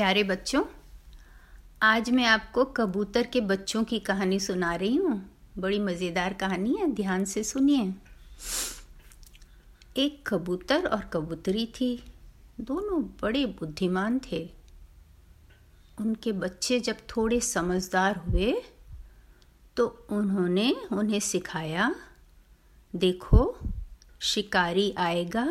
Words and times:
प्यारे 0.00 0.22
बच्चों, 0.24 0.62
आज 1.82 2.10
मैं 2.10 2.24
आपको 2.24 2.64
कबूतर 2.64 3.22
के 3.22 3.40
बच्चों 3.40 3.82
की 3.84 3.98
कहानी 3.98 4.38
सुना 4.40 4.74
रही 4.74 4.96
हूँ। 4.96 5.16
बड़ी 5.58 5.78
मज़ेदार 5.78 6.32
कहानी 6.32 6.74
है, 6.74 6.86
ध्यान 6.94 7.24
से 7.24 7.42
सुनिए। 7.44 7.92
एक 9.96 10.22
कबूतर 10.26 10.86
और 10.86 11.04
कबूतरी 11.12 11.66
थी। 11.66 11.92
दोनों 12.60 13.02
बड़े 13.22 13.44
बुद्धिमान 13.46 14.20
थे। 14.32 14.50
उनके 16.00 16.32
बच्चे 16.32 16.80
जब 16.80 16.96
थोड़े 17.08 17.40
समझदार 17.40 18.16
हुए 18.16 18.62
तो 19.76 20.06
उन्होंने 20.10 20.74
उन्हें 20.92 21.20
सिखाया, 21.20 21.94
देखो, 22.96 23.58
शिकारी 24.20 24.94
आएगा, 24.98 25.48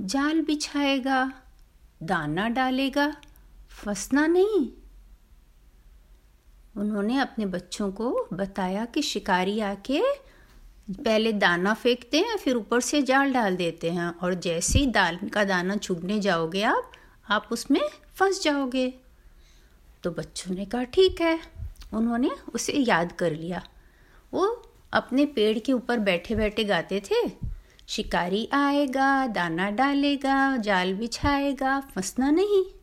जाल 0.00 0.40
बिछाएगा, 0.40 1.32
दाना 2.02 2.48
डालेगा 2.48 3.14
फंसना 3.84 4.26
नहीं। 4.26 4.72
उन्होंने 6.76 7.18
अपने 7.18 7.46
बच्चों 7.46 7.92
को 7.92 8.28
बताया 8.32 8.84
कि 8.84 9.02
शिकारी 9.02 9.60
आके 9.60 10.02
पहले 10.90 11.32
दाना 11.32 11.74
फेंकते 11.74 12.18
हैं, 12.18 12.36
फिर 12.36 12.56
ऊपर 12.56 12.80
से 12.80 13.02
जाल 13.02 13.32
डाल 13.32 13.56
देते 13.56 13.90
हैं 13.90 14.06
और 14.06 14.34
जैसे 14.34 14.78
ही 14.78 14.86
दाल 14.86 15.16
का 15.16 15.44
दाना 15.44 15.76
चुगने 15.76 16.20
जाओगे 16.20 16.62
आप 16.62 16.92
आप 17.30 17.48
उसमें 17.50 17.80
फंस 18.14 18.42
जाओगे। 18.42 18.94
तो 20.02 20.10
बच्चों 20.10 20.54
ने 20.54 20.64
कहा, 20.64 20.82
ठीक 20.82 21.20
है। 21.20 21.40
उन्होंने 21.94 22.30
उसे 22.54 22.72
याद 22.72 23.12
कर 23.12 23.32
लिया। 23.32 23.68
वो 24.32 24.72
अपने 24.92 25.26
पेड़ 25.26 25.58
के 25.58 25.72
ऊपर 25.72 25.98
बैठे 25.98 26.34
बैठे 26.34 26.64
गाते 26.64 27.02
थे। 27.10 27.32
शिकारी 27.88 28.48
आएगा, 28.52 29.26
दाना 29.26 29.70
डालेगा, 29.70 30.56
जाल 30.56 30.94
बिछाएगा, 30.94 31.80
फंसना 31.80 32.30
नहीं। 32.30 32.79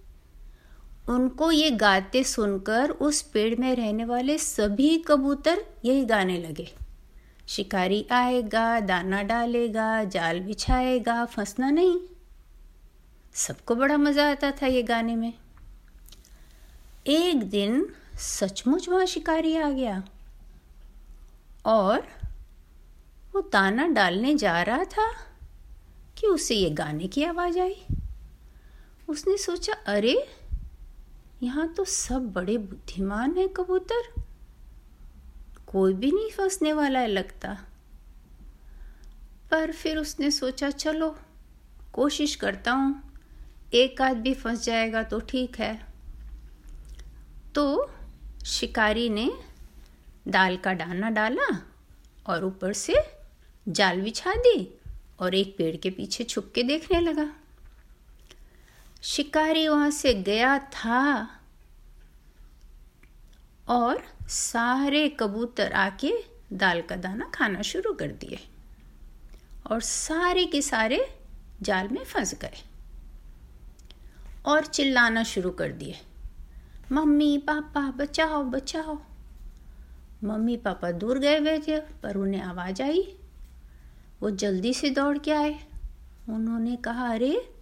उनको 1.09 1.52
ये 1.52 1.70
गाते 1.71 2.23
सुनकर 2.23 2.89
उस 2.89 3.22
पेड़ 3.22 3.59
में 3.59 3.75
रहने 3.75 4.05
वाले 4.05 4.38
सभी 4.38 4.97
कबूतर 4.97 5.63
यही 5.86 6.05
गाने 6.05 6.38
लगे। 6.38 6.67
शिकारी 7.47 8.05
आएगा, 8.11 8.80
दाना 8.80 9.22
डालेगा, 9.23 10.03
जाल 10.03 10.39
बिछाएगा, 10.39 11.25
फंसना 11.25 11.69
नहीं। 11.69 12.00
सबको 13.33 13.75
बड़ा 13.75 13.97
मज़ा 13.97 14.30
आता 14.31 14.52
था 14.52 14.67
ये 14.67 14.83
गाने 14.83 15.16
में। 15.16 15.33
एक 17.08 17.44
दिन 17.44 17.88
सचमुच 18.19 18.89
वहाँ 18.89 19.05
शिकारी 19.05 19.55
आ 19.58 19.69
गया 19.69 20.03
और 21.66 22.08
वो 23.35 23.41
दाना 23.41 23.88
डालने 23.88 24.35
जा 24.35 24.61
रहा 24.61 24.83
था 24.83 25.11
कि 26.17 26.28
उसे 26.28 26.55
ये 26.55 26.69
गाने 26.69 27.08
की 27.08 27.23
आवाज़ 27.23 27.59
आई। 27.59 27.75
उसने 29.09 29.38
सोचा, 29.38 29.73
अरे 29.73 30.16
यहाँ 31.43 31.67
तो 31.73 31.85
सब 31.85 32.33
बड़े 32.33 32.57
बुद्धिमान 32.57 33.38
हैं 33.38 33.49
कबूतर। 33.49 34.21
कोई 35.67 35.94
भी 35.94 36.11
नहीं 36.11 36.31
फंसने 36.31 36.73
वाला 36.73 36.99
है 36.99 37.07
लगता। 37.07 37.57
पर 39.52 39.71
फिर 39.71 39.97
उसने 39.97 40.31
सोचा, 40.31 40.69
चलो, 40.69 41.17
कोशिश 41.94 42.35
करता 42.35 42.71
हूँ। 42.71 43.19
एक 43.73 44.02
आध 44.02 44.17
भी 44.17 44.33
फंस 44.33 44.63
जाएगा 44.63 45.03
तो 45.03 45.19
ठीक 45.19 45.59
है। 45.59 45.88
तो 47.55 47.91
शिकारी 48.45 49.09
ने 49.09 49.31
दाल 50.27 50.57
का 50.57 50.73
डाना 50.73 51.09
डाला 51.09 51.47
और 52.27 52.45
ऊपर 52.45 52.73
से 52.73 52.95
जाल 53.67 54.01
बिछा 54.01 54.33
दी 54.33 54.79
और 55.19 55.35
एक 55.35 55.55
पेड़ 55.57 55.75
के 55.75 55.89
पीछे 55.89 56.23
छुप 56.23 56.51
के 56.55 56.63
देखने 56.63 56.99
लगा। 56.99 57.29
शिकारी 59.08 59.67
वहाँ 59.67 59.91
से 59.91 60.13
गया 60.13 60.59
था 60.59 61.30
और 63.67 64.03
सारे 64.27 65.09
कबूतर 65.09 65.72
आके 65.72 66.13
दाल 66.53 66.81
का 66.81 66.95
दाना 66.95 67.25
खाना 67.25 67.62
शुरू 67.62 67.94
कर 67.94 68.07
दिए 68.07 68.40
और 69.72 69.81
सारे 69.81 70.45
के 70.45 70.62
सारे 70.62 71.19
जाल 71.62 71.88
में 71.88 72.03
फंस 72.03 72.34
गए 72.34 72.63
और 74.45 74.66
चिल्लाना 74.66 75.24
शुरू 75.24 75.50
कर 75.51 75.72
दिए, 75.72 75.95
मम्मी, 76.91 77.38
पापा, 77.38 77.91
बचाओ 77.91 78.44
बचाओ। 78.44 78.97
मम्मी, 80.24 80.57
पापा 80.57 80.91
दूर 80.91 81.19
गए 81.19 81.39
हुए 81.39 81.59
थे, 81.59 81.79
पर 81.79 82.16
उन्हें 82.16 82.41
आवाज़ 82.41 82.81
आई, 82.81 83.18
वो 84.22 84.29
जल्दी 84.29 84.74
से 84.74 84.89
दौड़ 84.89 85.18
के 85.18 85.31
आए। 85.31 85.59
उन्होंने 86.29 86.75
कहा, 86.75 87.07
अरे 87.07 87.56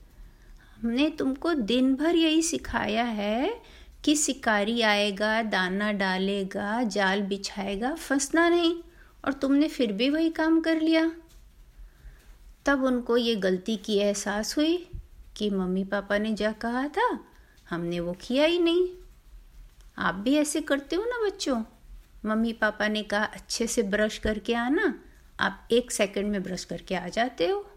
हमने 0.86 1.10
तुमको 1.10 1.54
दिन 1.54 1.96
भर 1.96 2.16
यही 2.16 2.42
सिखाया 2.42 3.04
है 3.04 3.62
कि 4.04 4.16
शिकारी 4.16 4.82
आएगा, 4.82 5.42
दाना 5.42 5.92
डालेगा, 5.92 6.84
जाल 6.84 7.22
बिछाएगा, 7.22 7.96
फंसना 7.96 8.50
नहीं। 8.50 8.76
और 9.26 9.34
तुमने 9.34 9.68
फिर 9.68 9.92
भी 9.92 10.10
वही 10.10 10.30
काम 10.30 10.62
कर 10.62 10.82
लिया। 10.82 11.12
तब 12.66 12.84
उनको 12.84 13.18
ये 13.18 13.36
गलती 13.36 13.78
की 13.78 13.98
एहसास 13.98 14.58
हुई 14.58 14.88
कि 15.38 15.50
मम्मी 15.50 15.84
पापा 15.84 16.18
ने 16.18 16.34
जा 16.34 16.52
कहा 16.52 16.88
था, 16.88 17.20
हमने 17.70 18.00
वो 18.00 18.14
किया 18.14 18.46
ही 18.46 18.60
नहीं। 18.60 18.88
आप 19.98 20.16
भी 20.16 20.36
ऐसे 20.36 20.62
करते 20.62 20.96
हो 20.96 21.04
ना 21.04 21.26
बच्चों? 21.26 21.64
मम्मी 22.26 22.54
पापा 22.54 22.88
ने 22.88 23.04
कहा, 23.04 23.24
अच्छे 23.24 23.68
से 23.68 23.84
ब्रश 23.84 24.18
करके 24.18 24.54
आना, 24.54 25.04
आप 25.40 25.68
एक 25.72 25.92
सेकंड 25.92 26.26
में 26.26 26.44
ब्रश 26.44 26.64
करके 26.64 26.96
आ 26.96 27.08
जाते 27.08 27.48
हो। 27.48 27.72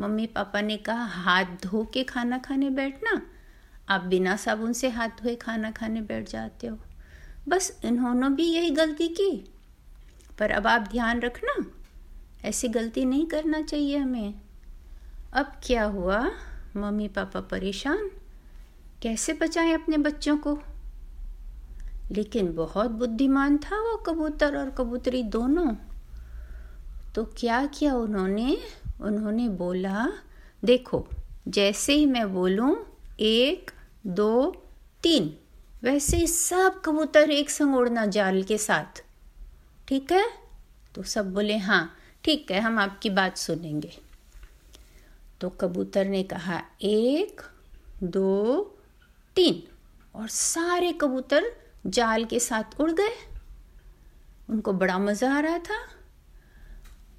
मम्मी 0.00 0.26
पापा 0.26 0.60
ने 0.60 0.76
कहा, 0.76 1.04
हाथ 1.04 1.44
धो 1.44 1.90
के 1.94 2.04
खाना 2.04 2.38
खाने 2.38 2.70
बैठना? 2.70 3.22
आप 3.88 4.00
बिना 4.00 4.36
साबुन 4.36 4.72
से 4.72 4.88
हाथ 4.88 5.08
धोए 5.08 5.34
खाना 5.34 5.70
खाने 5.70 6.00
बैठ 6.00 6.28
जाते 6.28 6.66
हो। 6.66 6.78
बस 7.48 7.80
इन्होंने 7.84 8.28
भी 8.28 8.44
यही 8.44 8.70
गलती 8.70 9.08
की। 9.08 9.52
पर 10.38 10.50
अब 10.50 10.66
आप 10.66 10.80
ध्यान 10.80 11.20
रखना, 11.20 11.66
ऐसी 12.44 12.68
गलती 12.68 13.04
नहीं 13.04 13.26
करना 13.26 13.62
चाहिए 13.62 13.98
हमें। 13.98 14.40
अब 15.32 15.52
क्या 15.66 15.84
हुआ? 15.84 16.30
मम्मी 16.76 17.08
पापा 17.08 17.40
परेशान। 17.40 18.10
कैसे 19.02 19.32
बचाएँ 19.32 19.74
अपने 19.74 19.98
बच्चों 19.98 20.36
को? 20.36 20.62
लेकिन 22.12 22.54
बहुत 22.54 22.90
बुद्धिमान 22.90 23.58
था 23.58 23.76
वो 23.76 23.96
कबूतर 23.96 24.56
और 24.56 24.70
कबूतरी 24.70 25.22
दोनों। 25.22 25.74
तो 27.14 27.24
क्या 27.24 27.66
किया 27.66 27.94
उन्होंने? 27.94 28.58
उन्होंने 29.02 29.48
बोला, 29.48 30.12
देखो, 30.64 31.08
जैसे 31.48 31.94
ही 31.94 32.06
मैं 32.06 32.34
बोलूँ, 32.34 32.86
एक, 33.20 33.70
दो, 34.06 34.62
तीन, 35.02 35.36
वैसे 35.82 36.16
ही 36.16 36.26
सब 36.26 36.82
कबूतर 36.84 37.30
एक 37.30 37.50
संग 37.50 37.76
उड़ना 37.76 38.06
जाल 38.06 38.42
के 38.42 38.58
साथ। 38.58 39.04
ठीक 39.88 40.12
है? 40.12 40.30
तो 40.94 41.02
सब 41.02 41.34
बोले 41.34 41.56
हाँ 41.56 41.96
ठीक 42.24 42.50
है, 42.50 42.60
हम 42.60 42.78
आपकी 42.78 43.10
बात 43.10 43.36
सुनेंगे। 43.36 43.92
तो 45.40 45.48
कबूतर 45.48 46.04
ने 46.04 46.22
कहा, 46.22 46.62
एक, 46.82 47.40
दो, 48.02 48.62
तीन। 49.36 49.62
और 50.14 50.28
सारे 50.28 50.92
कबूतर 50.92 51.44
जाल 51.86 52.24
के 52.24 52.40
साथ 52.40 52.80
उड़ 52.80 52.90
गए। 52.90 53.28
उनको 54.50 54.72
बड़ा 54.72 54.98
मज़ा 54.98 55.36
आ 55.36 55.40
रहा 55.40 55.58
था। 55.58 56.01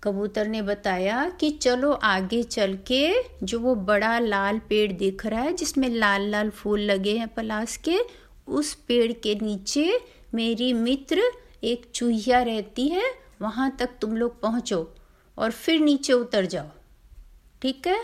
कबूतर 0.04 0.48
ने 0.48 0.62
बताया 0.62 1.30
कि 1.30 1.50
चलो 1.52 1.92
आगे 1.92 2.44
चल 2.44 2.78
के 2.88 3.14
जो 3.44 3.60
वो 3.60 3.76
बड़ा 3.76 4.20
लाल 4.20 4.60
पेड़ 4.60 4.92
दिख 4.92 5.26
रहा 5.26 5.42
है, 5.42 5.54
जिसमें 5.54 5.90
लाल 5.90 6.22
लाल 6.22 6.50
फूल 6.50 6.80
लगे 6.80 7.18
हैं 7.18 7.28
पलास 7.28 7.78
के, 7.78 8.00
उस 8.48 8.74
पेड़ 8.74 9.12
के 9.12 9.36
नीचे 9.36 10.00
मेरी 10.34 10.74
मित्र 10.74 11.22
एक 11.64 11.86
चूहिया 11.96 12.42
रहती 12.42 12.88
है, 12.88 13.12
वहाँ 13.42 13.76
तक 13.80 13.90
तुम 14.02 14.18
लोग 14.18 14.42
पहुँचो 14.42 14.96
और 15.38 15.52
फिर 15.52 15.80
नीचे 15.80 16.14
उतर 16.14 16.46
जाओ। 16.46 16.68
ठीक 17.62 17.88
है? 17.88 18.04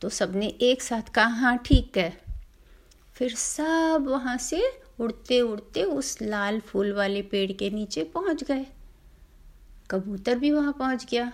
तो 0.00 0.08
सबने 0.08 0.46
एक 0.46 0.82
साथ 0.82 1.02
कहा 1.02 1.24
हाँ 1.24 1.56
ठीक 1.58 1.98
है। 1.98 2.20
फिर 3.14 3.34
सब 3.34 4.04
वहाँ 4.08 4.36
से 4.38 4.62
उड़ते 5.00 5.40
उड़ते 5.40 5.82
उस 5.82 6.22
लाल 6.22 6.60
फूल 6.60 6.92
वाले 6.92 7.22
पेड़ 7.22 7.52
के 7.52 7.70
नीचे 7.70 8.04
पहुँच 8.04 8.44
गए। 8.44 8.66
कबूतर 9.90 10.38
भी 10.38 10.50
वहाँ 10.50 10.72
पहुँच 10.72 11.06
गया। 11.10 11.32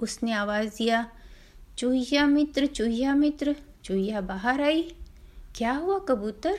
उसने 0.00 0.32
आवाज़ 0.32 0.68
दिया, 0.68 1.10
चूहिया 1.78 2.26
मित्र 2.26 2.66
चूहिया 2.66 3.14
मित्र, 3.14 3.56
चूहिया 3.84 4.20
बाहर 4.20 4.60
आई। 4.60 4.82
क्या 5.56 5.72
हुआ 5.72 5.98
कबूतर? 5.98 6.58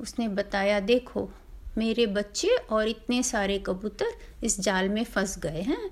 उसने 0.00 0.28
बताया, 0.28 0.80
देखो, 0.80 1.30
मेरे 1.78 2.06
बच्चे 2.06 2.48
और 2.48 2.88
इतने 2.88 3.22
सारे 3.22 3.58
कबूतर 3.58 4.06
इस 4.44 4.60
जाल 4.60 4.88
में 4.88 5.04
फंस 5.04 5.38
गए 5.38 5.62
हैं। 5.62 5.90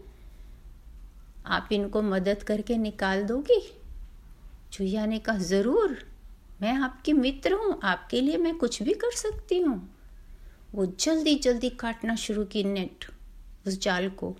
आप 1.46 1.68
इनको 1.72 2.02
मदद 2.02 2.42
करके 2.42 2.76
निकाल 2.76 3.24
दोगी? 3.24 3.80
चूहिया 4.72 5.06
ने 5.06 5.18
कहा, 5.18 5.38
ज़रूर, 5.38 5.98
मैं 6.62 6.74
आपकी 6.74 7.12
मित्र 7.12 7.52
हूँ, 7.52 7.80
आपके 7.82 8.20
लिए 8.20 8.36
मैं 8.36 8.54
कुछ 8.58 8.82
भी 8.82 8.94
कर 8.94 9.10
सकती 9.10 9.60
हूँ। 9.60 9.96
वो 10.74 10.86
जल्दी 10.86 11.34
जल्दी 11.34 11.70
काटना 11.70 12.16
शुरू 12.16 12.44
की 12.44 12.64
नेट। 12.64 13.15
उस 13.66 13.80
जाल 13.80 14.08
को 14.08 14.36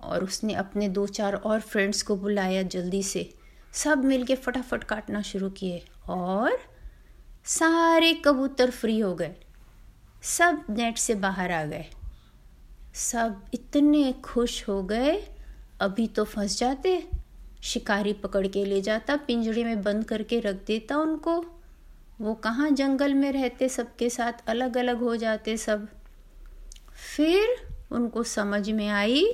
और 0.00 0.24
उसने 0.24 0.54
अपने 0.54 0.88
दो 0.88 1.06
चार 1.06 1.34
और 1.34 1.60
फ्रेंड्स 1.60 2.02
को 2.02 2.16
बुलाया 2.16 2.62
जल्दी 2.62 3.02
से। 3.02 3.34
सब 3.72 4.04
मिलके 4.04 4.34
फटाफट 4.34 4.84
काटना 4.84 5.22
शुरू 5.22 5.50
किए 5.50 5.84
और 6.08 6.58
सारे 7.44 8.12
कबूतर 8.14 8.70
फ्री 8.70 8.98
हो 8.98 9.14
गए। 9.14 9.34
सब 10.22 10.64
नेट 10.70 10.98
से 10.98 11.14
बाहर 11.14 11.52
आ 11.52 11.64
गए। 11.64 11.86
सब 12.94 13.44
इतने 13.54 14.12
खुश 14.12 14.68
हो 14.68 14.82
गए, 14.82 15.28
अभी 15.80 16.06
तो 16.06 16.24
फंस 16.24 16.58
जाते। 16.58 17.08
शिकारी 17.62 18.12
पकड़ 18.12 18.46
के 18.46 18.64
ले 18.64 18.80
जाता 18.80 19.16
पिंजड़े 19.16 19.64
में 19.64 19.82
बंद 19.82 20.04
करके 20.04 20.40
रख 20.40 20.54
देता 20.54 20.96
उनको। 20.96 21.44
वो 22.20 22.34
कहाँ 22.34 22.70
जंगल 22.70 23.14
में 23.14 23.32
रहते, 23.32 23.68
सबके 23.68 24.10
साथ 24.10 24.32
अलग 24.46 24.76
अलग 24.76 24.98
हो 24.98 25.16
जाते 25.16 25.56
सब। 25.56 25.88
फिर 27.16 27.65
उनको 27.92 28.22
समझ 28.22 28.70
में 28.70 28.88
आई 28.88 29.24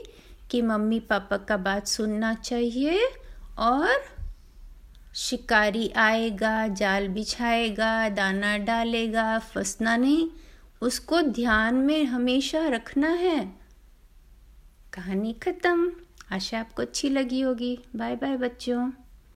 कि 0.51 0.63
मम्मी 0.63 1.01
पापा 1.01 1.37
का 1.37 1.57
बात 1.57 1.87
सुनना 1.87 2.35
चाहिए 2.35 3.09
और 3.59 4.05
शिकारी 5.15 5.89
आएगा, 5.89 6.69
जाल 6.69 7.09
बिछाएगा, 7.09 8.09
दाना 8.09 8.59
डालेगा, 8.59 9.39
फंसना 9.39 9.97
नहीं, 9.97 10.29
उसको 10.83 11.23
ध्यान 11.23 11.75
में 11.75 12.05
हमेशा 12.05 12.69
रखना 12.69 13.09
है। 13.09 13.53
कहानी 14.93 15.33
ख़त्म। 15.33 15.93
आशा 16.33 16.61
आपको 16.61 16.83
अच्छी 16.83 17.09
लगी 17.09 17.41
होगी। 17.41 17.79
बाय 17.97 18.17
बाय 18.17 18.37
बच्चों। 18.37 18.91